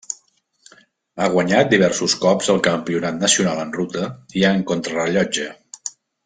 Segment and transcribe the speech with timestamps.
[1.19, 4.09] Ha guanyat diversos cops el campionat nacional en ruta
[4.41, 5.47] i en contrarellotge.